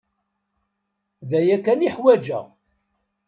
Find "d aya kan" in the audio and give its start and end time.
1.29-1.85